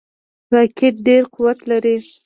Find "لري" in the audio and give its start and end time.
1.69-1.95